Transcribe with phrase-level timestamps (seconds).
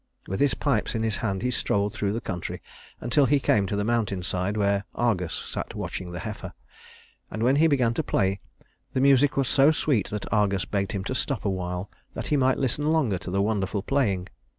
[0.27, 2.59] With his pipes in his hand he strolled through the country
[2.99, 6.53] until he came to the mountain side, where Argus sat watching the heifer;
[7.29, 8.39] and when he began to play,
[8.93, 12.57] the music was so sweet that Argus begged him to stop awhile that he might
[12.57, 14.27] listen longer to the wonderful playing.